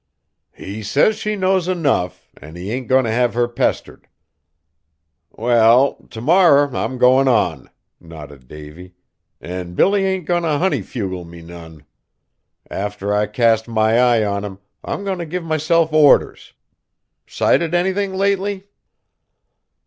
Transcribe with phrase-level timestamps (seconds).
[0.51, 4.07] "He says she knows enough; an' he ain't goin' t' have her pestered."
[5.29, 8.95] "Well, t' morrer I'm goin' on," nodded Davy,
[9.39, 11.85] "an' Billy ain't goin' t' honey fugle me none.
[12.71, 16.53] Arter I cast my eye on him, I'm goin' t' give myself orders.
[17.27, 18.65] Sighted anythin' lately?"